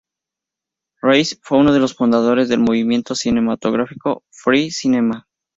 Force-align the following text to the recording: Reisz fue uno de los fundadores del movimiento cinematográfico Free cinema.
Reisz 1.03 1.37
fue 1.43 1.59
uno 1.59 1.71
de 1.73 1.79
los 1.79 1.93
fundadores 1.95 2.49
del 2.49 2.57
movimiento 2.59 3.13
cinematográfico 3.13 4.23
Free 4.31 4.71
cinema. 4.71 5.27